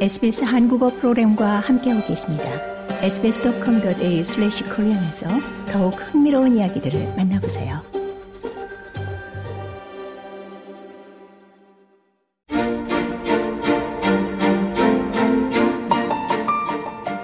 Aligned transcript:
SBS 0.00 0.44
한국어 0.44 0.88
프로그램과 0.88 1.60
함께하고 1.60 2.06
계십니다. 2.06 2.44
sbs.com.au/korean에서 3.02 5.26
더욱 5.70 5.92
흥미로운 5.92 6.56
이야기들을 6.56 7.16
만나보세요. 7.18 7.82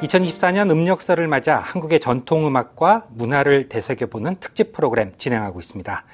(2024년) 0.03 0.71
음력설을 0.71 1.27
맞아 1.29 1.57
한국의 1.57 2.01
전통 2.01 2.47
음악과 2.47 3.07
문화를 3.09 3.71
되새겨보는 3.71 4.37
특집 4.39 4.75
프로그램 4.75 5.13
진행하고 5.17 5.61
있습니다. 5.61 6.05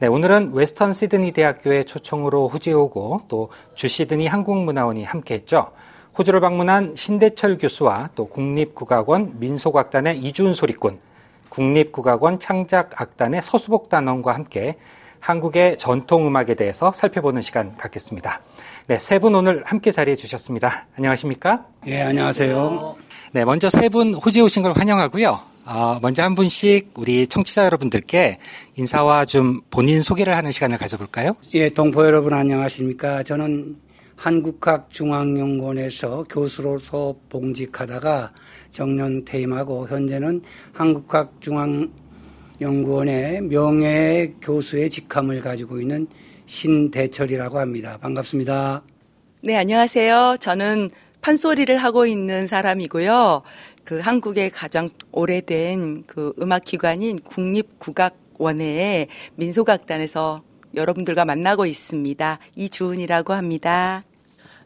네, 0.00 0.08
오늘은 0.08 0.52
웨스턴 0.52 0.92
시드니 0.92 1.32
대학교의 1.32 1.86
초청으로 1.86 2.48
호주에 2.48 2.74
오고 2.74 3.22
또 3.28 3.48
주시드니 3.76 4.26
한국문화원이 4.26 5.04
함께했죠. 5.04 5.70
호주를 6.18 6.40
방문한 6.40 6.94
신대철 6.96 7.58
교수와 7.58 8.10
또 8.14 8.26
국립국악원 8.28 9.38
민속악단의 9.40 10.18
이준 10.18 10.52
소리꾼, 10.54 10.98
국립국악원 11.48 12.38
창작악단의 12.38 13.42
서수복 13.42 13.88
단원과 13.88 14.34
함께 14.34 14.76
한국의 15.20 15.78
전통음악에 15.78 16.54
대해서 16.54 16.92
살펴보는 16.92 17.42
시간 17.42 17.76
갖겠습니다. 17.76 18.40
네, 18.88 18.98
세 18.98 19.20
분 19.20 19.34
오늘 19.36 19.62
함께 19.64 19.92
자리해 19.92 20.16
주셨습니다. 20.16 20.86
안녕하십니까? 20.96 21.66
예, 21.86 22.02
안녕하세요. 22.02 22.96
네, 23.32 23.44
먼저 23.44 23.70
세 23.70 23.88
분 23.88 24.14
호주에 24.14 24.42
오신 24.42 24.64
걸 24.64 24.72
환영하고요. 24.72 25.40
어, 25.64 25.98
먼저 26.02 26.24
한 26.24 26.34
분씩 26.34 26.90
우리 26.96 27.26
청취자 27.28 27.64
여러분들께 27.66 28.38
인사와 28.74 29.24
좀 29.26 29.60
본인 29.70 30.02
소개를 30.02 30.36
하는 30.36 30.50
시간을 30.50 30.76
가져볼까요? 30.76 31.34
예, 31.54 31.68
동포 31.70 32.04
여러분 32.04 32.32
안녕하십니까? 32.34 33.22
저는 33.22 33.76
한국학중앙연구원에서 34.22 36.24
교수로서 36.30 37.16
봉직하다가 37.28 38.32
정년 38.70 39.24
퇴임하고 39.24 39.88
현재는 39.88 40.42
한국학중앙연구원의 40.72 43.40
명예 43.42 44.34
교수의 44.40 44.90
직함을 44.90 45.40
가지고 45.40 45.80
있는 45.80 46.06
신대철이라고 46.46 47.58
합니다. 47.58 47.98
반갑습니다. 48.00 48.84
네, 49.40 49.56
안녕하세요. 49.56 50.36
저는 50.38 50.90
판소리를 51.20 51.76
하고 51.78 52.06
있는 52.06 52.46
사람이고요. 52.46 53.42
그 53.82 53.98
한국의 53.98 54.50
가장 54.50 54.88
오래된 55.10 56.04
그 56.06 56.32
음악 56.40 56.62
기관인 56.62 57.18
국립국악원의 57.18 59.08
민속악단에서 59.34 60.42
여러분들과 60.76 61.24
만나고 61.24 61.66
있습니다. 61.66 62.38
이주은이라고 62.54 63.32
합니다. 63.32 64.04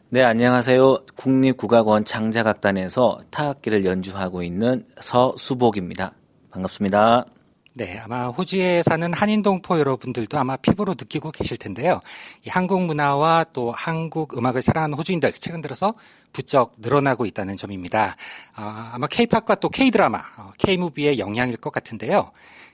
네, 0.09 0.23
안녕하세요. 0.23 0.99
국립국악원 1.17 2.05
창작악단에서 2.05 3.19
타악기를 3.29 3.83
연주하고 3.83 4.41
있는 4.41 4.85
서수복입니다. 5.01 6.13
반갑습니다. 6.49 7.25
네, 7.73 7.99
아마 7.99 8.27
호주에 8.27 8.83
사는 8.83 9.13
한인동포 9.13 9.77
여러분들도 9.77 10.37
아마 10.39 10.55
피부로 10.55 10.93
느끼고 10.93 11.31
계실 11.31 11.57
텐데요. 11.57 11.99
이 12.45 12.49
한국 12.49 12.83
문화와 12.83 13.47
또 13.51 13.73
한국 13.73 14.37
음악을 14.37 14.61
사랑하는 14.61 14.97
호주인들 14.97 15.33
최근 15.33 15.61
들어서 15.61 15.91
부쩍 16.31 16.75
늘어나고 16.77 17.25
있다는 17.25 17.57
점입니다. 17.57 18.15
어, 18.55 18.91
아마 18.93 19.07
K-팝과 19.07 19.55
또 19.55 19.67
K-드라마, 19.67 20.19
어, 20.37 20.51
K-무비의 20.57 21.19
영향일 21.19 21.57
것 21.57 21.71
같은데요. 21.71 22.31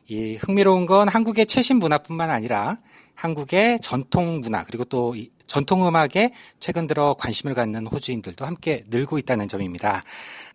이 0.08 0.36
흥미로운 0.36 0.86
건 0.86 1.08
한국의 1.08 1.48
최신 1.48 1.78
문화뿐만 1.78 2.30
아니라 2.30 2.78
한국의 3.16 3.80
전통 3.82 4.40
문화 4.42 4.64
그리고 4.64 4.84
또 4.86 5.16
전통 5.54 5.88
음악에 5.88 6.32
최근 6.60 6.88
들어 6.88 7.14
관심을 7.14 7.54
갖는 7.54 7.86
호주인들도 7.86 8.44
함께 8.44 8.86
늘고 8.90 9.20
있다는 9.20 9.48
점입니다. 9.48 10.02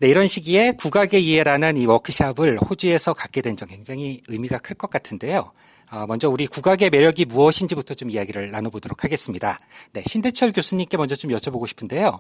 네, 0.01 0.09
이런 0.09 0.27
시기에 0.27 0.73
국악의 0.73 1.25
이해라는 1.25 1.77
이 1.77 1.87
워크샵을 1.87 2.59
호주에서 2.59 3.15
갖게 3.15 3.41
된 3.41 3.55
점 3.55 3.69
굉장히 3.69 4.23
의미가 4.27 4.59
클 4.59 4.75
것 4.75 4.91
같은데요. 4.91 5.53
어, 5.93 6.05
먼저 6.09 6.29
우리 6.29 6.49
국악의 6.49 6.91
매력이 6.91 7.27
무엇인지부터 7.27 7.95
좀 7.95 8.11
이야기를 8.11 8.51
나눠보도록 8.51 9.05
하겠습니다. 9.05 9.61
네, 9.93 10.03
신대철 10.05 10.51
교수님께 10.51 10.97
먼저 10.97 11.15
좀 11.15 11.31
여쭤보고 11.31 11.69
싶은데요. 11.69 12.19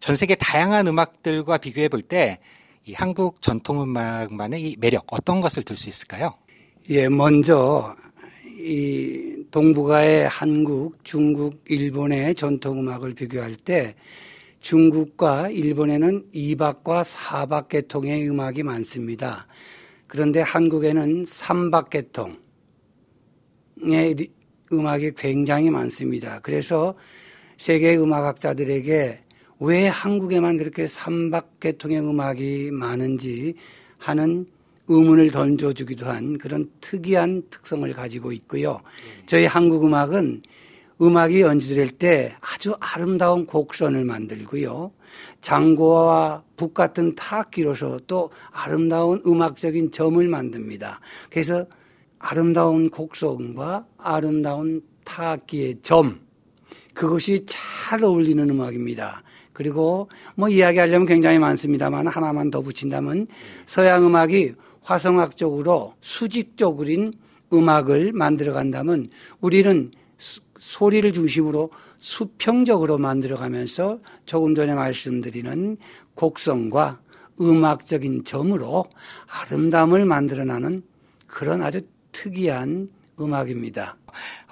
전 0.00 0.16
세계 0.16 0.34
다양한 0.34 0.88
음악들과 0.88 1.58
비교해 1.58 1.88
볼 1.88 2.02
때 2.02 2.38
이 2.88 2.92
한국 2.94 3.40
전통 3.40 3.82
음악만의 3.82 4.62
이 4.62 4.76
매력 4.80 5.06
어떤 5.12 5.40
것을 5.40 5.62
들 5.62 5.76
수 5.76 5.88
있을까요? 5.88 6.34
예, 6.90 7.08
먼저 7.08 7.94
이 8.58 9.35
동북아의 9.50 10.28
한국, 10.28 11.04
중국, 11.04 11.62
일본의 11.68 12.34
전통 12.34 12.80
음악을 12.80 13.14
비교할 13.14 13.56
때 13.56 13.94
중국과 14.60 15.50
일본에는 15.50 16.26
이박과 16.32 17.04
사박 17.04 17.68
계통의 17.68 18.28
음악이 18.28 18.62
많습니다. 18.62 19.46
그런데 20.06 20.40
한국에는 20.40 21.24
삼박 21.26 21.90
계통의 21.90 22.36
음악이 24.72 25.12
굉장히 25.16 25.70
많습니다. 25.70 26.40
그래서 26.40 26.94
세계 27.58 27.96
음악학자들에게 27.96 29.20
왜 29.60 29.86
한국에만 29.86 30.56
그렇게 30.56 30.86
삼박 30.86 31.60
계통의 31.60 32.00
음악이 32.00 32.70
많은지 32.72 33.54
하는 33.98 34.46
의문을 34.88 35.30
던져주기도 35.30 36.06
한 36.06 36.38
그런 36.38 36.70
특이한 36.80 37.44
특성을 37.50 37.90
가지고 37.92 38.32
있고요. 38.32 38.80
저희 39.26 39.44
한국 39.46 39.84
음악은 39.84 40.42
음악이 41.00 41.42
연주될 41.42 41.90
때 41.90 42.34
아주 42.40 42.74
아름다운 42.80 43.46
곡선을 43.46 44.04
만들고요. 44.04 44.92
장고와 45.40 46.42
북 46.56 46.72
같은 46.72 47.14
타악기로서 47.14 48.00
또 48.06 48.30
아름다운 48.50 49.20
음악적인 49.26 49.90
점을 49.90 50.26
만듭니다. 50.26 51.00
그래서 51.30 51.66
아름다운 52.18 52.88
곡선과 52.88 53.86
아름다운 53.98 54.82
타악기의 55.04 55.76
점, 55.82 56.20
그것이 56.94 57.44
잘 57.46 58.02
어울리는 58.02 58.48
음악입니다. 58.48 59.22
그리고 59.52 60.10
뭐 60.34 60.48
이야기하려면 60.48 61.06
굉장히 61.06 61.38
많습니다만 61.38 62.06
하나만 62.08 62.50
더 62.50 62.60
붙인다면 62.60 63.26
서양 63.66 64.04
음악이 64.04 64.54
화성학적으로 64.86 65.94
수직적인 66.00 67.12
음악을 67.52 68.12
만들어 68.12 68.52
간다면 68.52 69.10
우리는 69.40 69.90
소리를 70.58 71.12
중심으로 71.12 71.70
수평적으로 71.98 72.96
만들어 72.96 73.36
가면서 73.36 73.98
조금 74.26 74.54
전에 74.54 74.74
말씀드리는 74.74 75.76
곡성과 76.14 77.00
음악적인 77.40 78.24
점으로 78.24 78.86
아름다움을 79.26 80.04
만들어 80.04 80.44
나는 80.44 80.82
그런 81.26 81.62
아주 81.62 81.82
특이한 82.12 82.88
음악입니다. 83.20 83.96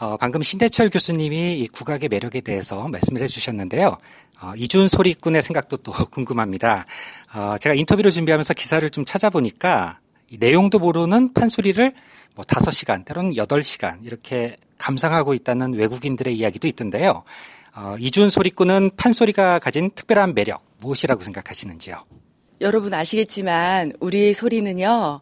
어, 0.00 0.16
방금 0.16 0.42
신대철 0.42 0.90
교수님이 0.90 1.60
이 1.60 1.68
국악의 1.68 2.08
매력에 2.10 2.40
대해서 2.40 2.88
말씀을 2.88 3.22
해주셨는데요. 3.22 3.96
어, 4.40 4.52
이준 4.56 4.88
소리꾼의 4.88 5.42
생각도 5.42 5.76
또 5.78 5.92
궁금합니다. 6.10 6.86
어, 7.34 7.56
제가 7.60 7.74
인터뷰를 7.74 8.10
준비하면서 8.10 8.54
기사를 8.54 8.88
좀 8.90 9.04
찾아보니까 9.04 10.00
내용도 10.38 10.78
모르는 10.78 11.32
판소리를 11.32 11.92
뭐 12.34 12.44
5시간, 12.44 13.04
때로는 13.04 13.32
8시간 13.34 13.98
이렇게 14.04 14.56
감상하고 14.78 15.34
있다는 15.34 15.74
외국인들의 15.74 16.36
이야기도 16.36 16.68
있던데요. 16.68 17.22
어, 17.76 17.96
이준 17.98 18.30
소리꾼은 18.30 18.90
판소리가 18.96 19.58
가진 19.58 19.90
특별한 19.90 20.34
매력 20.34 20.64
무엇이라고 20.80 21.22
생각하시는지요? 21.22 21.96
여러분 22.60 22.94
아시겠지만 22.94 23.92
우리의 24.00 24.32
소리는요 24.32 25.20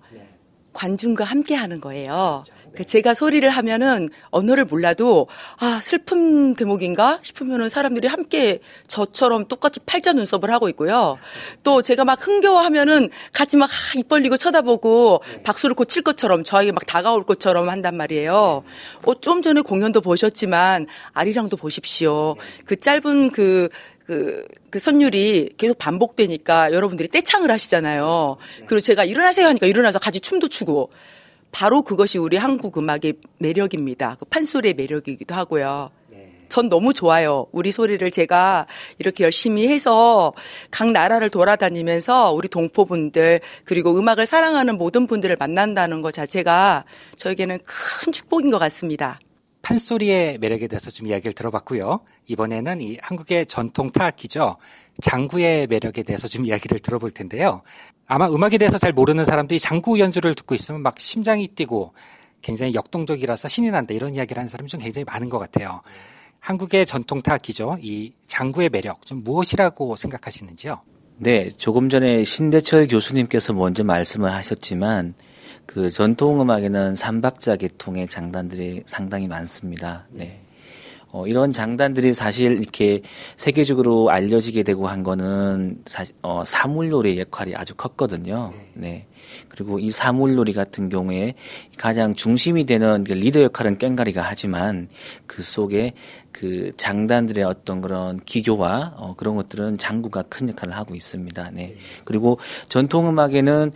관중과 0.72 1.24
함께 1.24 1.54
하는 1.54 1.80
거예요. 1.80 2.44
그 2.74 2.84
제가 2.84 3.12
소리를 3.12 3.48
하면은 3.50 4.08
언어를 4.30 4.64
몰라도 4.64 5.28
아 5.58 5.80
슬픈 5.82 6.54
대목인가 6.54 7.18
싶으면은 7.20 7.68
사람들이 7.68 8.08
함께 8.08 8.60
저처럼 8.86 9.46
똑같이 9.46 9.80
팔자 9.80 10.14
눈썹을 10.14 10.50
하고 10.50 10.70
있고요. 10.70 11.18
또 11.64 11.82
제가 11.82 12.06
막 12.06 12.26
흥겨워하면은 12.26 13.10
같이 13.32 13.56
막 13.56 13.68
입 13.96 14.08
벌리고 14.08 14.36
쳐다보고 14.36 15.22
박수를 15.44 15.74
고칠 15.74 16.02
것처럼 16.02 16.44
저에게 16.44 16.72
막 16.72 16.86
다가올 16.86 17.24
것처럼 17.24 17.68
한단 17.68 17.96
말이에요. 17.96 18.62
어, 19.04 19.14
좀 19.20 19.42
전에 19.42 19.60
공연도 19.60 20.00
보셨지만 20.00 20.86
아리랑도 21.12 21.56
보십시오. 21.56 22.36
그 22.64 22.78
짧은 22.78 23.30
그 23.30 23.68
그, 24.12 24.46
그 24.68 24.78
선율이 24.78 25.54
계속 25.56 25.78
반복되니까 25.78 26.72
여러분들이 26.72 27.08
떼창을 27.08 27.50
하시잖아요. 27.50 28.36
그리고 28.66 28.80
제가 28.80 29.04
일어나세요 29.04 29.46
하니까 29.46 29.66
일어나서 29.66 29.98
같이 29.98 30.20
춤도 30.20 30.48
추고 30.48 30.90
바로 31.50 31.80
그것이 31.80 32.18
우리 32.18 32.36
한국 32.36 32.76
음악의 32.76 33.14
매력입니다. 33.38 34.16
그 34.18 34.26
판소리의 34.26 34.74
매력이기도 34.74 35.34
하고요. 35.34 35.90
전 36.50 36.68
너무 36.68 36.92
좋아요. 36.92 37.46
우리 37.52 37.72
소리를 37.72 38.10
제가 38.10 38.66
이렇게 38.98 39.24
열심히 39.24 39.68
해서 39.68 40.34
각 40.70 40.90
나라를 40.90 41.30
돌아다니면서 41.30 42.32
우리 42.32 42.48
동포분들 42.48 43.40
그리고 43.64 43.98
음악을 43.98 44.26
사랑하는 44.26 44.76
모든 44.76 45.06
분들을 45.06 45.34
만난다는 45.38 46.02
것 46.02 46.12
자체가 46.12 46.84
저에게는 47.16 47.60
큰 47.64 48.12
축복인 48.12 48.50
것 48.50 48.58
같습니다. 48.58 49.18
판소리의 49.62 50.38
매력에 50.38 50.66
대해서 50.66 50.90
좀 50.90 51.06
이야기를 51.06 51.32
들어봤고요. 51.32 52.00
이번에는 52.32 52.80
이 52.80 52.98
한국의 53.00 53.46
전통 53.46 53.90
타악기죠. 53.90 54.56
장구의 55.00 55.66
매력에 55.68 56.02
대해서 56.02 56.28
좀 56.28 56.44
이야기를 56.44 56.78
들어볼 56.80 57.10
텐데요. 57.10 57.62
아마 58.06 58.28
음악에 58.28 58.58
대해서 58.58 58.78
잘 58.78 58.92
모르는 58.92 59.24
사람들이 59.24 59.58
장구 59.58 59.98
연주를 59.98 60.34
듣고 60.34 60.54
있으면 60.54 60.82
막 60.82 60.98
심장이 60.98 61.48
뛰고 61.48 61.92
굉장히 62.42 62.74
역동적이라서 62.74 63.48
신이 63.48 63.70
난다 63.70 63.94
이런 63.94 64.14
이야기를 64.14 64.38
하는 64.38 64.48
사람이 64.48 64.68
좀 64.68 64.80
굉장히 64.80 65.04
많은 65.04 65.28
것 65.28 65.38
같아요. 65.38 65.80
한국의 66.40 66.86
전통 66.86 67.22
타악기죠. 67.22 67.78
이 67.80 68.12
장구의 68.26 68.68
매력 68.70 69.06
좀 69.06 69.22
무엇이라고 69.22 69.94
생각하시는지요? 69.94 70.80
네, 71.18 71.50
조금 71.56 71.88
전에 71.88 72.24
신대철 72.24 72.88
교수님께서 72.88 73.52
먼저 73.52 73.84
말씀을 73.84 74.32
하셨지만 74.32 75.14
그 75.66 75.88
전통 75.88 76.40
음악에는 76.40 76.96
삼박자 76.96 77.56
계통의 77.56 78.08
장단들이 78.08 78.82
상당히 78.86 79.28
많습니다. 79.28 80.06
네. 80.10 80.41
어, 81.12 81.26
이런 81.26 81.52
장단들이 81.52 82.14
사실 82.14 82.58
이렇게 82.60 83.02
세계적으로 83.36 84.10
알려지게 84.10 84.62
되고 84.62 84.88
한 84.88 85.02
거는 85.02 85.82
사실 85.84 86.14
어, 86.22 86.42
사물놀이의 86.42 87.18
역할이 87.20 87.54
아주 87.54 87.74
컸거든요. 87.74 88.54
네. 88.72 89.06
그리고 89.48 89.78
이 89.78 89.90
사물놀이 89.90 90.54
같은 90.54 90.88
경우에 90.88 91.34
가장 91.76 92.14
중심이 92.14 92.64
되는 92.64 93.04
그 93.04 93.12
리더 93.12 93.42
역할은 93.42 93.76
깽가리가 93.76 94.22
하지만 94.22 94.88
그 95.26 95.42
속에 95.42 95.92
그 96.32 96.72
장단들의 96.78 97.44
어떤 97.44 97.82
그런 97.82 98.18
기교와 98.24 98.94
어, 98.96 99.14
그런 99.14 99.36
것들은 99.36 99.76
장구가 99.76 100.22
큰 100.22 100.48
역할을 100.48 100.74
하고 100.74 100.94
있습니다. 100.94 101.50
네. 101.52 101.76
그리고 102.04 102.38
전통 102.68 103.06
음악에는 103.06 103.72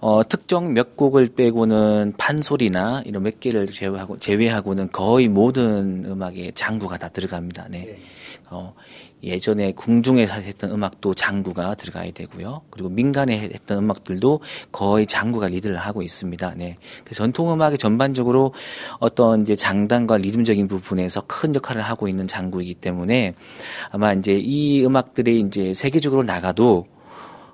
어, 0.00 0.22
특정 0.28 0.74
몇 0.74 0.96
곡을 0.96 1.30
빼고는 1.34 2.14
판소리나 2.16 3.02
이런 3.04 3.24
몇 3.24 3.40
개를 3.40 3.66
제외하고, 3.66 4.18
제외하고는 4.18 4.92
거의 4.92 5.28
모든 5.28 6.04
음악에 6.04 6.52
장구가 6.54 6.98
다 6.98 7.08
들어갑니다. 7.08 7.66
네. 7.70 7.98
어, 8.50 8.74
예전에 9.24 9.72
궁중에서 9.72 10.34
했던 10.34 10.70
음악도 10.70 11.14
장구가 11.14 11.74
들어가야 11.74 12.12
되고요. 12.12 12.62
그리고 12.70 12.88
민간에 12.88 13.40
했던 13.40 13.78
음악들도 13.78 14.40
거의 14.70 15.06
장구가 15.06 15.48
리드를 15.48 15.76
하고 15.76 16.02
있습니다. 16.02 16.54
네. 16.56 16.76
그 17.04 17.16
전통 17.16 17.52
음악이 17.52 17.78
전반적으로 17.78 18.54
어떤 19.00 19.42
이제 19.42 19.56
장단과 19.56 20.18
리듬적인 20.18 20.68
부분에서 20.68 21.22
큰 21.26 21.56
역할을 21.56 21.82
하고 21.82 22.06
있는 22.06 22.28
장구이기 22.28 22.74
때문에 22.74 23.34
아마 23.90 24.12
이제 24.12 24.38
이 24.38 24.84
음악들이 24.86 25.40
이제 25.40 25.74
세계적으로 25.74 26.22
나가도 26.22 26.86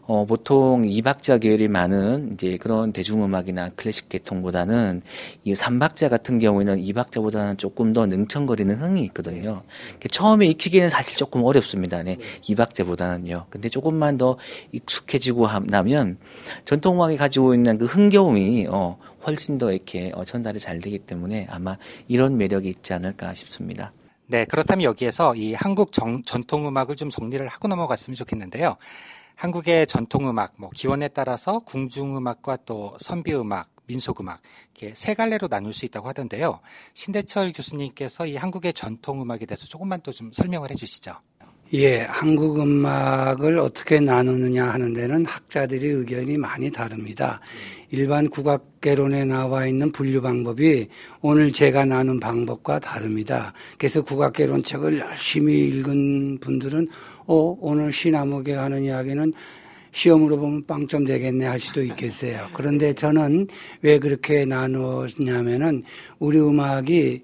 어, 0.07 0.27
보통 0.27 0.85
이박자 0.85 1.39
계열이 1.39 1.69
많은 1.69 2.33
이제 2.35 2.59
그런 2.59 2.93
대중음악이나 2.93 3.71
클래식 3.71 4.09
계통보다는 4.11 5.01
이 5.45 5.55
삼박자 5.55 6.11
같은 6.11 6.39
경우에는 6.39 6.85
이박자보다는 6.85 7.57
조금 7.57 7.93
더 7.93 8.07
능청거리는 8.07 8.75
흥이 8.75 9.03
있거든요. 9.07 9.63
처음에 10.11 10.47
익히기는 10.47 10.91
사실 10.91 11.17
조금 11.17 11.43
어렵습니다. 11.45 12.03
네. 12.03 12.19
이박자보다는요. 12.47 13.47
근데 13.49 13.69
조금만 13.69 14.19
더 14.19 14.37
익숙해지고 14.73 15.49
나면 15.67 16.19
전통음악이 16.67 17.17
가지고 17.17 17.55
있는 17.55 17.79
그 17.79 17.87
흥겨움이 17.87 18.67
어, 18.69 18.99
훨씬 19.27 19.57
더 19.57 19.73
이렇게 19.73 20.13
어, 20.15 20.25
전달이 20.25 20.59
잘 20.59 20.81
되기 20.81 20.99
때문에 20.99 21.47
아마 21.51 21.79
이런 22.09 22.37
매력이 22.37 22.69
있지 22.69 22.93
않을까 22.93 23.33
싶습니다. 23.33 23.93
네, 24.27 24.45
그렇다면 24.45 24.85
여기에서 24.85 25.35
이 25.35 25.55
한국 25.55 25.93
정, 25.93 26.23
전통음악을 26.23 26.97
좀 26.97 27.11
정리를 27.11 27.47
하고 27.47 27.69
넘어갔으면 27.69 28.17
좋겠는데요. 28.17 28.77
한국의 29.37 29.87
전통음악, 29.87 30.55
뭐 30.59 30.71
기원에 30.75 31.09
따라서 31.09 31.59
궁중음악과 31.61 32.59
또 32.65 32.97
선비음악, 33.01 33.69
민속음악 33.87 34.41
이렇게 34.75 34.95
세 34.95 35.15
갈래로 35.15 35.49
나눌 35.49 35.75
수 35.75 35.85
있다고 35.85 36.09
하던데요. 36.09 36.61
신대철 36.95 37.53
교수님께서 37.53 38.27
이 38.27 38.37
한국의 38.37 38.73
전통음악에 38.73 39.45
대해서 39.47 39.67
조금만 39.67 40.01
또 40.01 40.13
좀 40.13 40.33
설명을 40.33 40.71
해주시죠. 40.71 41.13
예, 41.73 42.03
한국 42.03 42.61
음악을 42.61 43.59
어떻게 43.59 43.99
나누느냐 43.99 44.67
하는 44.67 44.93
데는 44.93 45.25
학자들의 45.25 45.91
의견이 45.91 46.37
많이 46.37 46.71
다릅니다. 46.71 47.41
일반 47.91 48.29
국악개론에 48.29 49.25
나와 49.25 49.67
있는 49.67 49.91
분류 49.91 50.21
방법이 50.21 50.89
오늘 51.23 51.53
제가 51.53 51.87
나눈 51.87 52.21
방법과 52.21 52.81
다릅니다. 52.81 53.55
그래서 53.79 54.03
국악개론 54.03 54.63
책을 54.63 55.01
열심히 55.01 55.69
읽은 55.69 56.39
분들은 56.39 56.87
어, 57.27 57.57
오늘 57.59 57.93
시나무게 57.93 58.53
하는 58.53 58.85
이야기는 58.85 59.33
시험으로 59.91 60.37
보면 60.37 60.65
빵점 60.65 61.05
되겠네 61.07 61.47
할 61.47 61.59
수도 61.59 61.83
있겠어요. 61.83 62.49
그런데 62.53 62.93
저는 62.93 63.47
왜 63.81 63.99
그렇게 63.99 64.45
나누었냐면은 64.45 65.83
우리 66.19 66.39
음악이 66.41 67.23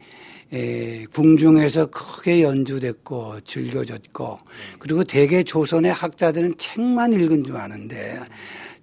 에, 0.53 1.05
궁중에서 1.13 1.87
크게 1.87 2.43
연주됐고 2.43 3.41
즐겨졌고 3.45 4.39
그리고 4.79 5.05
대개 5.05 5.45
조선의 5.45 5.93
학자들은 5.93 6.57
책만 6.57 7.13
읽은 7.13 7.45
줄 7.45 7.57
아는데 7.57 8.19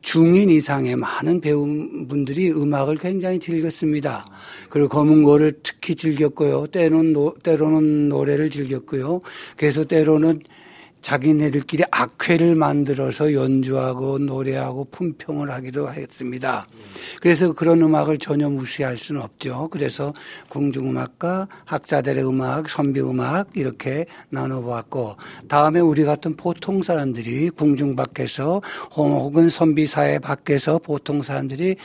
중인 0.02 0.50
이상의 0.50 0.96
많은 0.96 1.42
배우분들이 1.42 2.52
음악을 2.52 2.96
굉장히 2.96 3.40
즐겼습니다. 3.40 4.24
그리고 4.69 4.88
검은고를 4.88 5.60
특히 5.64 5.96
즐겼고요. 5.96 6.68
때로는, 6.68 7.12
노, 7.12 7.36
때로는 7.44 8.08
노래를 8.08 8.50
즐겼고요. 8.50 9.19
그래서 9.58 9.84
때로는 9.84 10.42
자기네들끼리 11.01 11.83
악회를 11.89 12.55
만들어서 12.55 13.33
연주하고 13.33 14.17
노래하고 14.17 14.85
품평을 14.91 15.49
하기도 15.49 15.91
했습니다. 15.91 16.67
그래서 17.21 17.53
그런 17.53 17.81
음악을 17.81 18.17
전혀 18.17 18.49
무시할 18.49 18.97
수는 18.97 19.21
없죠. 19.21 19.69
그래서 19.71 20.13
궁중음악과 20.49 21.47
학자들의 21.65 22.27
음악, 22.27 22.69
선비음악 22.69 23.49
이렇게 23.55 24.05
나눠보았고 24.29 25.15
다음에 25.47 25.79
우리 25.79 26.03
같은 26.03 26.35
보통 26.35 26.83
사람들이 26.83 27.49
궁중 27.51 27.95
밖에서 27.95 28.61
혹은 28.95 29.49
선비 29.49 29.88
사회 29.88 30.19
밖에서 30.19 30.77
보통 30.79 31.21
사람들이 31.21 31.75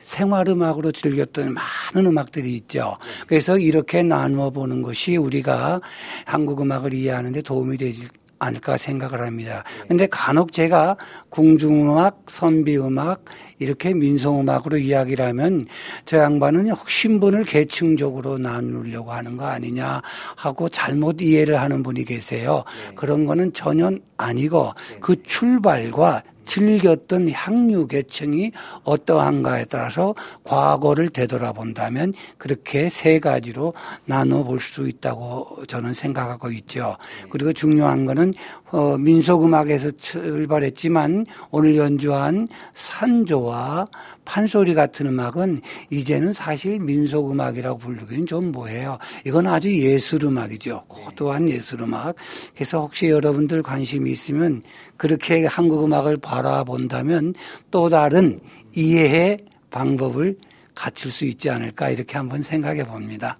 생활음악으로 0.00 0.92
즐겼던 0.92 1.54
많은 1.54 2.08
음악들이 2.08 2.54
있죠. 2.56 2.96
그래서 3.26 3.58
이렇게 3.58 4.02
나누어 4.02 4.50
보는 4.50 4.82
것이 4.82 5.16
우리가 5.16 5.80
한국 6.24 6.62
음악을 6.62 6.94
이해하는데 6.94 7.42
도움이 7.42 7.76
되지 7.76 8.06
않을까 8.38 8.76
생각을 8.76 9.22
합니다. 9.22 9.64
근데 9.88 10.06
간혹 10.06 10.52
제가 10.52 10.96
궁중음악, 11.30 12.24
선비음악, 12.26 13.24
이렇게 13.58 13.92
민속음악으로 13.92 14.78
이야기를 14.78 15.24
하면 15.26 15.66
저 16.04 16.18
양반은 16.18 16.72
신분을 16.86 17.44
계층적으로 17.44 18.38
나누려고 18.38 19.12
하는 19.12 19.36
거 19.36 19.46
아니냐 19.46 20.00
하고 20.36 20.68
잘못 20.68 21.20
이해를 21.20 21.60
하는 21.60 21.82
분이 21.82 22.04
계세요. 22.04 22.64
그런 22.94 23.26
거는 23.26 23.52
전혀 23.52 23.90
아니고 24.16 24.72
그 25.00 25.22
출발과 25.22 26.22
즐겼던 26.48 27.28
향유 27.30 27.86
계층이 27.86 28.52
어떠한가에 28.82 29.66
따라서 29.66 30.14
과거를 30.44 31.10
되돌아본다면 31.10 32.14
그렇게 32.38 32.88
세 32.88 33.20
가지로 33.20 33.74
나눠 34.04 34.42
볼 34.42 34.58
수 34.58 34.88
있다고 34.88 35.66
저는 35.66 35.94
생각하고 35.94 36.50
있죠. 36.50 36.96
그리고 37.30 37.52
중요한 37.52 38.06
거는 38.06 38.34
어, 38.70 38.96
민속음악에서 38.98 39.92
출발했지만 39.92 41.26
오늘 41.50 41.76
연주한 41.76 42.48
산조와 42.74 43.86
판소리 44.28 44.74
같은 44.74 45.06
음악은 45.06 45.62
이제는 45.88 46.34
사실 46.34 46.78
민속 46.78 47.32
음악이라고 47.32 47.78
부르기는 47.78 48.26
좀 48.26 48.52
뭐해요. 48.52 48.98
이건 49.24 49.46
아주 49.46 49.74
예술 49.74 50.24
음악이죠. 50.24 50.84
고도한 50.86 51.48
예술 51.48 51.80
음악. 51.80 52.14
그래서 52.54 52.80
혹시 52.80 53.08
여러분들 53.08 53.62
관심이 53.62 54.10
있으면 54.10 54.62
그렇게 54.98 55.46
한국 55.46 55.82
음악을 55.82 56.18
바라본다면 56.18 57.34
또 57.70 57.88
다른 57.88 58.38
이해의 58.76 59.38
방법을 59.70 60.36
갖출 60.74 61.10
수 61.10 61.24
있지 61.24 61.48
않을까 61.48 61.88
이렇게 61.88 62.18
한번 62.18 62.42
생각해 62.42 62.84
봅니다. 62.84 63.38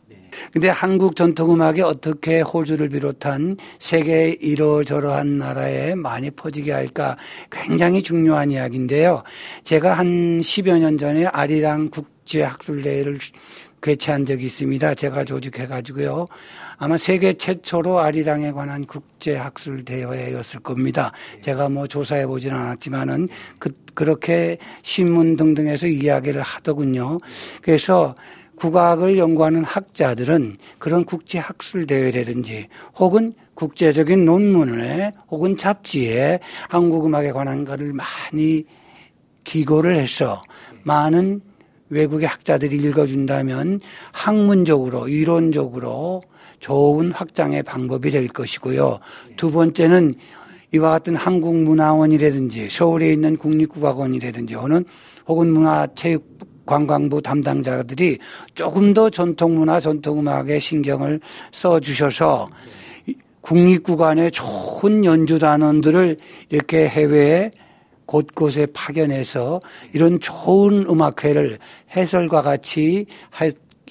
근데 0.53 0.69
한국 0.69 1.17
전통음악이 1.17 1.83
어떻게 1.83 2.41
호주를 2.41 2.89
비롯한 2.89 3.57
세계 3.79 4.31
이러저러한 4.41 5.37
나라에 5.37 5.95
많이 5.95 6.31
퍼지게 6.31 6.73
할까 6.73 7.17
굉장히 7.51 8.03
중요한 8.03 8.51
이야기인데요. 8.51 9.23
제가 9.65 9.95
한 9.95 10.41
10여 10.41 10.79
년 10.79 10.99
전에 10.99 11.27
아리랑 11.27 11.91
국제학술대회를 11.91 13.19
개최한 13.81 14.27
적이 14.27 14.47
있습니다. 14.47 14.95
제가 14.95 15.25
조직해가지고요. 15.25 16.27
아마 16.79 16.97
세계 16.97 17.35
최초로 17.35 17.99
아리랑에 17.99 18.53
관한 18.53 18.87
국제학술 18.87 19.85
대회였을 19.85 20.61
겁니다. 20.61 21.13
제가 21.41 21.69
뭐 21.69 21.87
조사해 21.87 22.27
보지는 22.27 22.57
않았지만은 22.57 23.29
그, 23.59 23.71
그렇게 23.95 24.59
신문 24.83 25.37
등등에서 25.37 25.87
이야기를 25.87 26.41
하더군요. 26.41 27.19
그래서 27.63 28.15
국악을 28.59 29.19
연구하는 29.19 29.65
학자들은 29.65 30.59
그런 30.79 31.05
국제 31.05 31.39
학술 31.39 31.87
대회라든지 31.87 32.69
혹은 32.99 33.33
국제적인 33.55 34.25
논문에 34.25 35.13
혹은 35.31 35.57
잡지에 35.57 36.41
한국 36.69 37.07
음악에 37.07 37.33
관한 37.33 37.65
것을 37.65 37.93
많이 37.93 38.65
기고를 39.45 39.97
해서 39.97 40.43
많은 40.83 41.41
외국의 41.91 42.29
학자들이 42.29 42.77
읽어준다면 42.77 43.81
학문적으로, 44.13 45.09
이론적으로 45.09 46.23
좋은 46.61 47.13
확장의 47.13 47.63
방법이 47.63 48.11
될 48.11 48.29
것이고요. 48.29 48.99
두 49.37 49.51
번째는 49.51 50.15
이와 50.75 50.91
같은 50.91 51.17
한국문화원이라든지 51.17 52.69
서울에 52.69 53.11
있는 53.11 53.37
국립국악원이라든지 53.37 54.55
혹은 54.55 54.85
혹은 55.27 55.49
문화체육 55.49 56.58
관광부 56.69 57.23
담당자들이 57.23 58.19
조금 58.55 58.93
더 58.93 59.09
전통문화 59.09 59.81
전통음악에 59.81 60.61
신경을 60.61 61.21
써 61.51 61.81
주셔서 61.81 62.51
국립구간의 63.41 64.31
좋은 64.31 65.07
연주단원들을 65.07 66.19
이렇게 66.51 66.87
해외에 66.87 67.51
곳곳에 68.05 68.67
파견해서 68.67 69.63
이런 69.95 70.21
좋은 70.21 70.85
음악회를 70.87 71.59
해설과 71.97 72.43
같이 72.43 73.07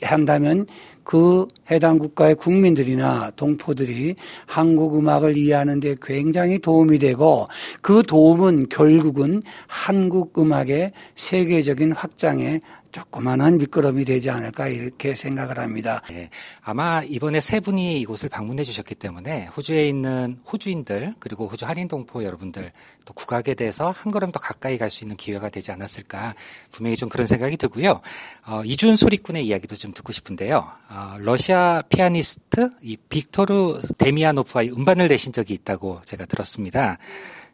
한다면 0.03 0.67
그 1.08 1.48
해당 1.72 2.00
국가의 2.00 2.36
국민들이나 2.36 3.32
동포들이 3.38 4.16
한국 4.46 4.98
음악을 4.98 5.38
이해하는 5.38 5.80
데 5.80 5.96
굉장히 6.02 6.60
도움이 6.60 7.00
되고 7.00 7.48
그 7.82 8.04
도움은 8.04 8.68
결국은 8.68 9.42
한국 9.68 10.38
음악의 10.38 10.92
세계적인 11.16 11.94
확장에 11.94 12.60
조그만한 12.98 13.58
미끄럼이 13.60 14.06
되지 14.06 14.32
않을까 14.32 14.68
이렇게 14.68 15.13
생각을 15.13 15.60
합니다. 15.60 16.01
네, 16.10 16.30
아마 16.62 17.04
이번에 17.04 17.39
세 17.39 17.60
분이 17.60 18.01
이곳을 18.01 18.30
방문해 18.30 18.63
주셨기 18.63 18.96
때문에 18.96 19.46
호주에 19.56 19.88
있는 19.88 20.39
호주인들 20.51 21.13
그리고 21.20 21.48
호주 21.48 21.66
한인 21.66 21.88
동포 21.88 22.24
여러분들 22.24 22.72
또 23.06 23.13
국악에 23.13 23.54
대해서 23.54 23.92
한 23.92 24.12
걸음 24.12 24.32
더 24.32 24.39
가까이 24.39 24.77
갈 24.77 24.88
수 24.88 25.04
있는 25.04 25.18
기회가 25.18 25.50
되지 25.50 25.74
않았을까 25.74 26.34
분명히 26.72 26.96
좀 26.96 27.10
그런 27.10 27.27
생각이 27.27 27.58
들고요. 27.58 28.00
어, 28.46 28.62
이준 28.63 28.96
소리꾼의 28.96 29.46
이야기도 29.46 29.75
좀 29.75 29.92
듣고 29.92 30.13
싶은데요. 30.13 30.66
어, 30.89 31.16
러시아 31.20 31.84
피아니스트 31.89 32.72
이 32.82 32.96
빅토르 32.96 33.82
데미아노프와 33.98 34.63
음반을 34.63 35.10
내신 35.10 35.34
적이 35.34 35.56
있다고 35.56 36.01
제가 36.06 36.25
들었습니다. 36.25 36.98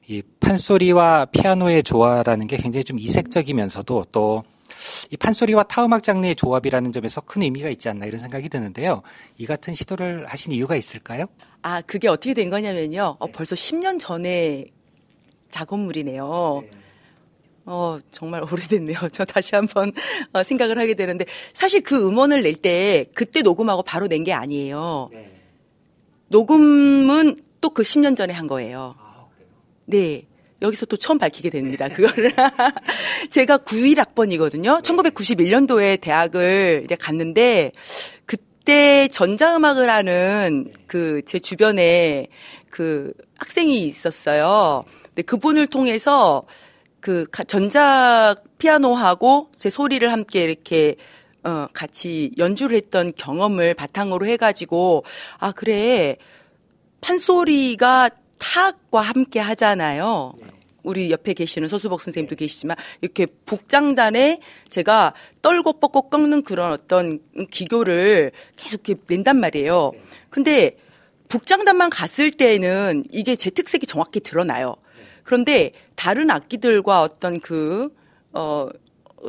이 0.08 0.22
판소리와 0.40 1.26
피아노의 1.26 1.82
조화라는 1.84 2.46
게 2.48 2.58
굉장히 2.58 2.84
좀 2.84 3.00
이색적이면서도 3.00 4.06
또 4.12 4.44
이 5.12 5.18
판소리와 5.18 5.64
타음악 5.64 6.04
장르의 6.04 6.36
조합이라는 6.36 6.92
점에서 6.92 7.22
큰 7.22 7.44
의미가 7.44 7.70
있지 7.70 7.90
않나 7.90 8.06
이런 8.06 8.20
생각이 8.20 8.50
드는데요. 8.50 9.02
이 9.38 9.46
같은 9.46 9.74
시도를 9.74 10.26
하신 10.28 10.52
이유가 10.54 10.76
있을까요? 10.76 11.26
아, 11.62 11.82
그게 11.82 12.08
어떻게 12.08 12.34
된 12.34 12.50
거냐면요. 12.50 13.18
어, 13.20 13.28
벌써 13.28 13.56
10년 13.56 14.00
전에 14.00 14.66
작업물이네요. 15.50 16.64
어, 17.66 17.98
정말 18.12 18.44
오래됐네요. 18.44 18.98
저 19.14 19.24
다시 19.24 19.56
한번 19.56 19.94
어, 20.34 20.44
생각을 20.44 20.78
하게 20.78 20.96
되는데, 20.96 21.26
사실 21.54 21.82
그 21.82 22.08
음원을 22.08 22.42
낼 22.44 22.56
때, 22.56 23.06
그때 23.14 23.42
녹음하고 23.42 23.84
바로 23.84 24.08
낸 24.08 24.24
게 24.26 24.34
아니에요. 24.34 25.10
녹음은 26.28 27.42
또 27.62 27.70
그 27.70 27.84
10년 27.84 28.18
전에 28.18 28.34
한 28.34 28.48
거예요. 28.48 28.96
네. 29.86 30.28
여기서 30.64 30.86
또 30.88 30.96
처음 30.98 31.18
밝히게 31.20 31.50
됩니다. 31.50 31.90
그거를. 31.90 32.32
제가 33.30 33.58
91학번이거든요. 33.60 34.82
1991년도에 34.82 36.00
대학을 36.02 36.84
이제 36.86 36.96
갔는데, 36.96 37.72
그때 38.26 39.08
전자음악을 39.10 39.90
하는 39.90 40.72
그 40.88 41.22
제 41.26 41.40
주변에 41.40 42.28
그 42.70 43.14
학생이 43.38 43.86
있었어요. 43.86 44.84
근데 45.08 45.22
그분을 45.24 45.68
통해서 45.68 46.44
그 47.02 47.26
전자 47.48 48.36
피아노하고 48.58 49.50
제 49.56 49.70
소리를 49.70 50.10
함께 50.12 50.44
이렇게 50.44 50.96
어 51.44 51.68
같이 51.74 52.32
연주를 52.38 52.78
했던 52.78 53.12
경험을 53.16 53.74
바탕으로 53.74 54.26
해가지고 54.26 55.04
아 55.40 55.52
그래 55.52 56.16
판소리가 57.02 58.10
타악과 58.44 59.00
함께 59.00 59.40
하잖아요. 59.40 60.34
우리 60.84 61.10
옆에 61.12 61.34
계시는 61.34 61.70
서수복 61.70 62.02
선생님도 62.02 62.36
계시지만 62.36 62.76
이렇게 63.00 63.26
북장단에 63.26 64.42
제가 64.68 65.14
떨고 65.42 65.80
뻗고 65.80 66.10
꺾는 66.10 66.44
그런 66.44 66.74
어떤 66.74 67.20
기교를 67.50 68.34
계속 68.58 68.90
이렇게 68.90 69.02
낸단 69.08 69.40
말이에요. 69.40 69.94
근데 70.30 70.76
북장단만 71.30 71.90
갔을 71.90 72.32
때는 72.32 73.06
이게 73.12 73.38
제 73.38 73.50
특색이 73.50 73.88
정확히 73.88 74.20
드러나요. 74.20 74.76
그런데 75.24 75.72
다른 75.96 76.30
악기들과 76.30 77.02
어떤 77.02 77.40
그, 77.40 77.96
어, 78.34 78.68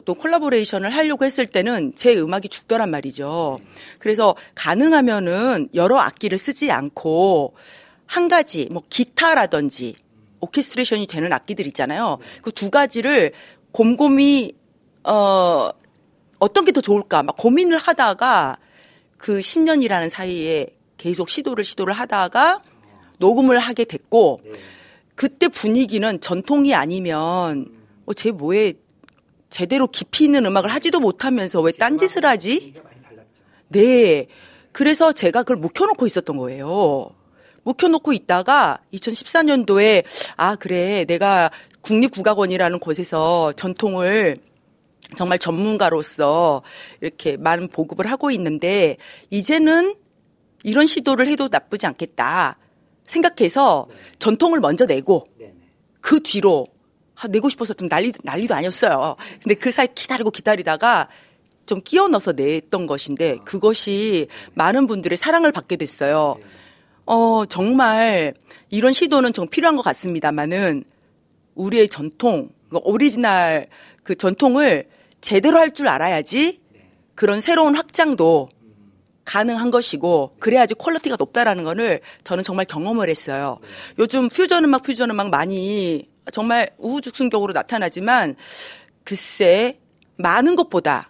또 0.05 0.15
콜라보레이션을 0.15 0.91
하려고 0.91 1.25
했을 1.25 1.47
때는 1.47 1.93
제 1.95 2.17
음악이 2.17 2.49
죽더란 2.49 2.91
말이죠. 2.91 3.61
그래서 4.01 4.35
가능하면은 4.57 5.69
여러 5.73 5.99
악기를 5.99 6.37
쓰지 6.37 6.73
않고 6.73 7.55
한 8.07 8.29
가지, 8.29 8.69
뭐 8.71 8.83
기타라든지 8.89 9.97
오케스트레이션이 10.41 11.07
되는 11.07 11.33
악기들 11.33 11.67
있잖아요. 11.69 12.19
그 12.43 12.51
두 12.53 12.71
가지를 12.71 13.33
곰곰이, 13.73 14.53
어, 15.05 15.71
어떤 16.39 16.65
게 16.65 16.73
더 16.73 16.81
좋을까 16.81 17.23
막 17.23 17.37
고민을 17.37 17.79
하다가 17.79 18.59
그 19.19 19.39
10년이라는 19.39 20.09
사이에 20.09 20.67
계속 20.99 21.29
시도를 21.31 21.65
시도를 21.65 21.95
하다가 21.95 22.63
녹음을 23.19 23.59
하게 23.59 23.85
됐고 23.85 24.41
그때 25.15 25.49
분위기는 25.49 26.21
전통이 26.21 26.75
아니면 26.75 27.67
어, 28.07 28.13
쟤 28.13 28.31
뭐에 28.33 28.75
제대로 29.49 29.87
깊이 29.87 30.25
있는 30.25 30.45
음악을 30.47 30.71
하지도 30.75 31.01
못하면서 31.01 31.61
왜 31.63 31.73
딴짓을 31.73 32.27
하지? 32.27 32.75
네. 33.69 34.27
그래서 34.73 35.13
제가 35.13 35.43
그걸 35.45 35.57
묵혀놓고 35.59 36.05
있었던 36.07 36.37
거예요. 36.37 37.11
묵혀놓고 37.65 38.13
있다가 38.13 38.79
2014년도에 38.93 40.05
아 40.37 40.57
그래 40.57 41.05
내가 41.07 41.51
국립국악원이라는 41.81 42.79
곳에서 42.79 43.53
전통을 43.53 44.39
정말 45.17 45.39
전문가로서 45.39 46.63
이렇게 47.01 47.37
많은 47.37 47.69
보급을 47.69 48.11
하고 48.11 48.31
있는데 48.31 48.97
이제는 49.31 49.95
이런 50.63 50.87
시도를 50.87 51.29
해도 51.29 51.49
나쁘지 51.51 51.87
않겠다 51.87 52.59
생각해서 53.05 53.87
전통을 54.19 54.61
먼저 54.61 54.87
내고 54.87 55.27
그 56.01 56.21
뒤로 56.23 56.69
아, 57.17 57.29
내고 57.29 57.49
싶어서 57.49 57.75
좀 57.75 57.89
난리 57.89 58.13
난리도 58.23 58.55
아니었어요. 58.55 59.17
근데 59.43 59.55
그 59.55 59.71
사이 59.71 59.87
기다리고 59.95 60.31
기다리다가 60.31 61.09
좀 61.67 61.81
끼워 61.81 62.09
넣어서 62.09 62.33
냈던 62.33 62.87
것인데 62.87 63.39
그것이 63.45 64.27
많은 64.55 64.87
분들의 64.87 65.17
사랑을 65.17 65.53
받게 65.53 65.77
됐어요. 65.77 66.39
어, 67.07 67.45
정말 67.47 68.35
이런 68.71 68.93
시도는 68.93 69.33
좀 69.33 69.49
필요한 69.49 69.77
것 69.77 69.83
같습니다만은 69.83 70.85
우리의 71.55 71.89
전통, 71.89 72.51
그 72.71 72.79
오리지널 72.83 73.69
그 74.03 74.15
전통을 74.15 74.89
제대로 75.21 75.59
할 75.59 75.71
줄 75.71 75.89
알아야지 75.89 76.61
그런 77.15 77.41
새로운 77.41 77.75
확장도 77.75 78.49
가능한 79.25 79.71
것이고 79.71 80.37
그래야지 80.39 80.75
퀄리티가 80.75 81.17
높다라는 81.19 81.65
거를 81.65 82.01
저는 82.25 82.45
정말 82.45 82.67
경험을 82.67 83.09
했어요. 83.09 83.59
요즘 83.99 84.29
퓨전 84.29 84.65
음악 84.65 84.83
퓨전 84.83 85.11
음악 85.11 85.31
많이 85.31 86.09
정말 86.33 86.71
우후죽순격으로 86.79 87.53
나타나지만 87.53 88.37
글쎄 89.05 89.79
많은 90.17 90.57
것보다 90.57 91.09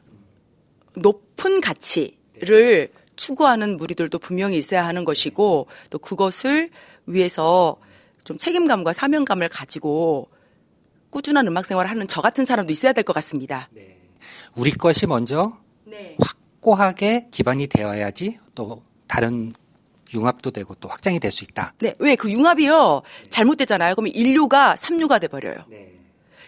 높은 0.97 1.61
가치를 1.61 2.91
추구하는 3.17 3.77
무리들도 3.77 4.19
분명히 4.19 4.59
있어야 4.59 4.87
하는 4.87 5.05
것이고 5.05 5.67
또 5.91 5.99
그것을 5.99 6.71
위해서 7.07 7.77
좀 8.25 8.39
책임감과 8.39 8.93
사명감을 8.93 9.49
가지고 9.49 10.29
꾸준한 11.11 11.47
음악 11.47 11.65
생활을 11.67 11.91
하는 11.91 12.09
저 12.09 12.21
같은 12.21 12.45
사람도 12.45 12.73
있어야 12.73 12.93
될 12.93 13.05
것 13.05 13.13
같습니다. 13.13 13.69
네. 13.73 13.99
우리 14.57 14.71
것이 14.73 15.07
먼저 15.07 15.59
네. 15.85 16.17
확고하게 16.19 17.29
기반이 17.31 17.67
되어야지 17.67 18.39
또 18.55 18.83
다른 19.07 19.53
융합도 20.15 20.51
되고 20.51 20.75
또 20.77 20.89
확장이 20.89 21.21
될 21.21 21.31
수 21.31 21.45
있다. 21.45 21.75
네, 21.81 21.93
왜 21.99 22.17
그 22.17 22.31
융합이요 22.31 23.03
잘못되잖아요. 23.31 23.95
그러면 23.95 24.13
인류가 24.15 24.77
삼류가 24.77 25.19
돼 25.19 25.29
버려요. 25.29 25.57
네. 25.69 25.93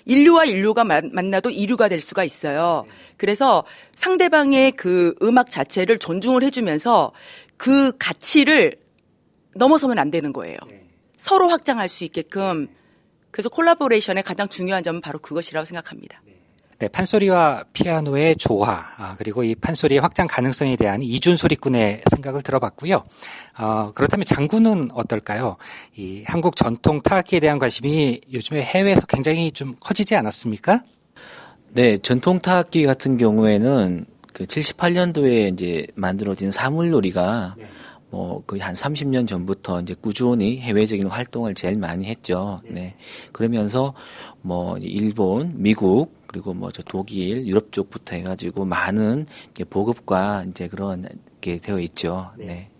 인류와 0.06 0.46
인류가 0.46 0.84
만나도 0.84 1.50
이류가 1.50 1.88
될 1.88 2.00
수가 2.00 2.24
있어요. 2.24 2.84
그래서 3.16 3.64
상대방의 3.94 4.72
그 4.72 5.14
음악 5.20 5.50
자체를 5.50 5.98
존중을 5.98 6.42
해주면서 6.44 7.12
그 7.56 7.92
가치를 7.98 8.76
넘어서면 9.54 9.98
안 9.98 10.10
되는 10.10 10.32
거예요. 10.32 10.56
서로 11.18 11.48
확장할 11.48 11.88
수 11.88 12.04
있게끔 12.04 12.68
그래서 13.30 13.48
콜라보레이션의 13.48 14.22
가장 14.22 14.48
중요한 14.48 14.82
점은 14.82 15.00
바로 15.00 15.18
그것이라고 15.18 15.64
생각합니다. 15.66 16.22
네, 16.78 16.88
판소리와 16.88 17.64
피아노의 17.72 18.36
조화, 18.36 18.84
아, 18.98 19.14
그리고 19.16 19.42
이 19.42 19.54
판소리의 19.54 19.98
확장 19.98 20.26
가능성에 20.26 20.76
대한 20.76 21.00
이준 21.00 21.36
소리꾼의 21.36 22.02
생각을 22.10 22.42
들어봤고요. 22.42 23.02
어, 23.58 23.92
그렇다면 23.94 24.26
장구는 24.26 24.90
어떨까요? 24.92 25.56
이 25.96 26.22
한국 26.26 26.54
전통 26.54 27.00
타악기에 27.00 27.40
대한 27.40 27.58
관심이 27.58 28.20
요즘에 28.30 28.60
해외에서 28.60 29.06
굉장히 29.06 29.52
좀 29.52 29.74
커지지 29.80 30.16
않았습니까? 30.16 30.80
네, 31.70 31.96
전통 31.98 32.40
타악기 32.40 32.84
같은 32.84 33.16
경우에는 33.16 34.04
그 34.34 34.44
78년도에 34.44 35.54
이제 35.54 35.86
만들어진 35.94 36.50
사물놀이가 36.50 37.54
네. 37.56 37.66
뭐 38.10 38.42
거의 38.46 38.62
한 38.62 38.74
30년 38.74 39.26
전부터 39.26 39.80
이제 39.80 39.94
꾸준히 39.94 40.60
해외적인 40.60 41.06
활동을 41.08 41.54
제일 41.54 41.76
많이 41.76 42.06
했죠. 42.06 42.60
네. 42.64 42.70
네. 42.72 42.94
그러면서 43.32 43.94
뭐 44.42 44.78
일본, 44.78 45.52
미국 45.56 46.14
그리고 46.26 46.52
뭐 46.54 46.70
저 46.70 46.82
독일, 46.82 47.46
유럽 47.46 47.72
쪽부터 47.72 48.16
해가지고 48.16 48.64
많은 48.64 49.26
이제 49.52 49.64
보급과 49.64 50.44
이제 50.48 50.68
그런 50.68 51.08
게 51.40 51.58
되어 51.58 51.80
있죠. 51.80 52.30
네. 52.36 52.46
네. 52.46 52.70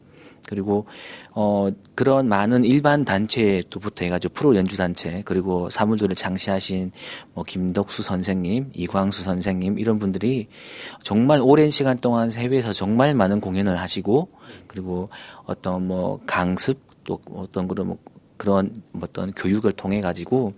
그리고 0.49 0.87
어 1.33 1.69
그런 1.95 2.29
많은 2.29 2.65
일반 2.65 3.05
단체도부터 3.05 4.05
해가지고 4.05 4.35
프로 4.35 4.57
연주 4.57 4.77
단체 4.77 5.23
그리고 5.25 5.69
사물들을 5.71 6.15
장시하신 6.15 6.93
뭐 7.35 7.45
김덕수 7.45 8.03
선생님, 8.03 8.71
이광수 8.75 9.25
선생님 9.25 9.79
이런 9.79 9.99
분들이 9.99 10.49
정말 11.03 11.41
오랜 11.43 11.71
시간 11.71 11.97
동안 11.97 12.31
해외에서 12.31 12.73
정말 12.73 13.15
많은 13.15 13.41
공연을 13.41 13.79
하시고 13.79 14.29
그리고 14.67 15.09
어떤 15.45 15.87
뭐 15.87 16.21
강습 16.27 16.79
또 17.05 17.21
어떤 17.35 17.69
그런 17.69 17.89
뭐 17.89 17.99
그런 18.37 18.83
어떤 19.01 19.33
교육을 19.33 19.73
통해 19.73 20.01
가지고 20.01 20.53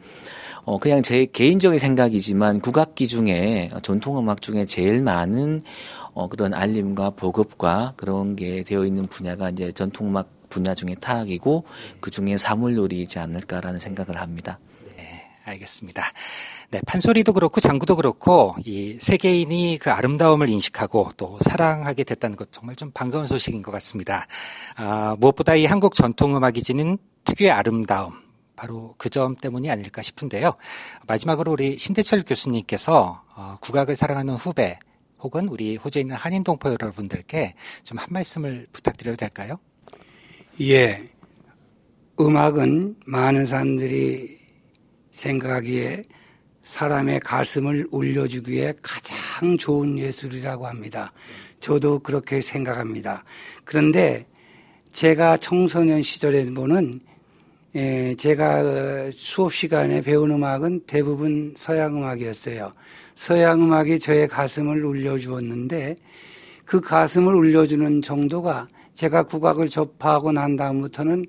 어 0.65 0.79
그냥 0.79 1.03
제 1.03 1.27
개인적인 1.27 1.79
생각이지만 1.79 2.61
국악기 2.61 3.09
중에 3.09 3.71
전통 3.83 4.19
음악 4.19 4.43
중에 4.43 4.67
제일 4.67 5.01
많은 5.01 5.63
어 6.19 6.27
그런 6.29 6.53
알림과 6.53 7.11
보급과 7.11 7.93
그런 7.97 8.35
게 8.35 8.65
되어 8.65 8.85
있는 8.85 9.07
분야가 9.07 9.51
이제 9.51 9.71
전통 9.71 10.09
음악 10.09 10.29
분야 10.51 10.75
중에 10.75 10.97
타악이고 11.01 11.63
그 12.01 12.11
중에 12.11 12.37
사물놀이이지 12.37 13.21
않을까라는 13.21 13.79
생각을 13.79 14.21
합니다. 14.21 14.59
네, 14.97 15.31
알겠습니다. 15.45 16.03
네, 16.73 16.81
판소리도 16.85 17.33
그렇고 17.35 17.61
장구도 17.61 17.95
그렇고 17.95 18.57
이 18.65 18.99
세계인이 19.01 19.79
그 19.81 19.93
아름다움을 19.93 20.49
인식하고 20.49 21.11
또 21.17 21.39
사랑하게 21.41 22.03
됐다는 22.03 22.35
것 22.37 22.51
정말 22.51 22.75
좀 22.75 22.91
반가운 22.91 23.29
소식인 23.29 23.63
것 23.63 23.71
같습니다. 23.71 24.27
아, 24.75 25.15
무엇보다 25.21 25.55
이 25.55 25.67
한국 25.67 25.95
전통 25.95 26.37
음악이 26.37 26.65
지닌 26.65 26.99
특유의 27.27 27.53
아름다움 27.53 28.13
바로 28.57 28.93
그 28.99 29.09
점 29.09 29.37
때문이 29.37 29.71
아닐까 29.71 30.03
싶은데요. 30.03 30.53
마지막으로 31.07 31.53
우리 31.53 31.79
신대철 31.79 32.25
교수님께서 32.27 33.23
어, 33.37 33.55
국악을 33.61 33.95
사랑하는 33.95 34.35
후배 34.35 34.81
혹은 35.21 35.49
우리 35.49 35.77
호주에 35.77 36.03
있는 36.03 36.17
한인 36.17 36.45
동포 36.45 36.71
여러분들께 36.71 37.55
좀 37.83 37.99
한 37.99 38.07
말씀을 38.11 38.67
부탁드려도 38.73 39.17
될까요? 39.17 39.59
예. 40.61 41.11
음악은 42.21 42.97
많은 43.07 43.47
사람들이 43.47 44.39
생각하기에 45.11 46.05
사람의 46.65 47.21
가슴을 47.21 47.89
울려주기에 47.91 48.75
가장 48.83 49.57
좋은 49.57 49.99
예술이라고 49.99 50.67
합니다. 50.67 51.13
저도 51.61 52.01
그렇게 52.01 52.41
생각합니다. 52.41 53.25
그런데 53.65 54.27
제가 54.93 55.37
청소년 55.39 56.03
시절에 56.03 56.45
보는 56.47 57.01
예, 57.75 58.15
제가 58.15 59.11
수업 59.13 59.53
시간에 59.53 60.01
배운 60.01 60.31
음악은 60.31 60.85
대부분 60.87 61.53
서양 61.55 61.99
음악이었어요. 61.99 62.73
서양 63.15 63.63
음악이 63.63 63.99
저의 63.99 64.27
가슴을 64.27 64.83
울려주었는데 64.83 65.97
그 66.65 66.81
가슴을 66.81 67.35
울려주는 67.35 68.01
정도가 68.01 68.69
제가 68.95 69.25
국악을 69.25 69.69
접하고 69.69 70.33
난 70.33 70.57
다음부터는 70.57 71.27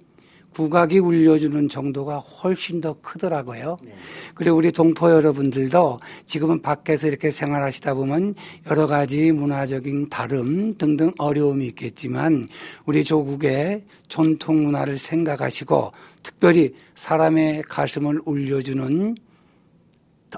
국악이 0.53 0.99
울려주는 0.99 1.69
정도가 1.69 2.19
훨씬 2.19 2.81
더 2.81 2.95
크더라고요. 3.01 3.77
네. 3.83 3.93
그리고 4.33 4.57
우리 4.57 4.71
동포 4.71 5.09
여러분들도 5.11 5.99
지금은 6.25 6.61
밖에서 6.61 7.07
이렇게 7.07 7.31
생활하시다 7.31 7.93
보면 7.93 8.35
여러 8.69 8.87
가지 8.87 9.31
문화적인 9.31 10.09
다름 10.09 10.73
등등 10.75 11.11
어려움이 11.17 11.65
있겠지만 11.67 12.49
우리 12.85 13.03
조국의 13.03 13.83
전통 14.07 14.63
문화를 14.63 14.97
생각하시고 14.97 15.91
특별히 16.23 16.73
사람의 16.95 17.63
가슴을 17.63 18.19
울려주는 18.25 19.15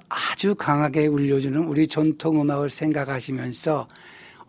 아주 0.08 0.56
강하게 0.56 1.08
울려주는 1.08 1.60
우리 1.64 1.88
전통 1.88 2.40
음악을 2.42 2.70
생각하시면서 2.70 3.88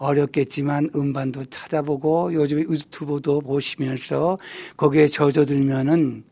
어렵겠지만 0.03 0.91
음반도 0.97 1.45
찾아보고 1.45 2.35
요즘에 2.35 2.63
유튜브도 2.63 3.41
보시면서 3.41 4.39
거기에 4.77 5.07
젖어들면은 5.07 6.25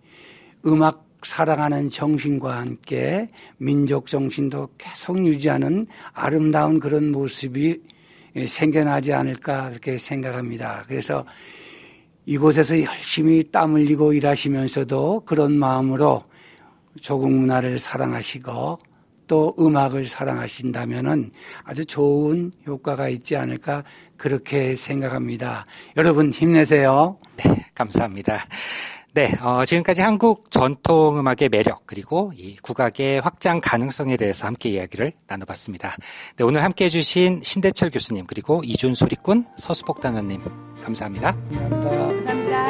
음악 0.67 1.07
사랑하는 1.23 1.89
정신과 1.89 2.59
함께 2.59 3.29
민족 3.59 4.07
정신도 4.09 4.71
계속 4.79 5.25
유지하는 5.25 5.87
아름다운 6.13 6.81
그런 6.81 7.13
모습이 7.13 7.81
생겨나지 8.47 9.13
않을까 9.13 9.69
그렇게 9.69 9.99
생각합니다. 9.99 10.85
그래서 10.89 11.25
이곳에서 12.27 12.81
열심히 12.83 13.45
땀 13.51 13.75
흘리고 13.75 14.13
일하시면서도 14.13 15.23
그런 15.27 15.53
마음으로 15.53 16.25
조국 17.01 17.31
문화를 17.33 17.79
사랑하시고 17.79 18.79
또 19.31 19.55
음악을 19.61 20.09
사랑하신다면은 20.09 21.31
아주 21.63 21.85
좋은 21.85 22.51
효과가 22.67 23.09
있지 23.09 23.37
않을까 23.37 23.85
그렇게 24.17 24.75
생각합니다. 24.75 25.67
여러분 25.97 26.33
힘내세요. 26.33 27.17
네, 27.37 27.65
감사합니다. 27.77 28.45
네, 29.15 29.33
어, 29.41 29.65
지금까지 29.65 30.03
한국 30.03 30.51
전통 30.51 31.17
음악의 31.21 31.49
매력 31.49 31.87
그리고 31.87 32.33
이 32.35 32.57
국악의 32.57 33.21
확장 33.21 33.61
가능성에 33.63 34.17
대해서 34.17 34.49
함께 34.49 34.71
이야기를 34.71 35.13
나눠봤습니다. 35.29 35.95
네, 36.37 36.43
오늘 36.43 36.65
함께 36.65 36.87
해 36.87 36.89
주신 36.89 37.41
신대철 37.45 37.91
교수님 37.91 38.27
그리고 38.27 38.63
이준 38.65 38.97
소리꾼 38.97 39.47
서수복 39.57 40.01
단원님 40.01 40.43
감사합니다. 40.83 41.37
감사합니다. 41.53 42.09
감사합니다. 42.09 42.70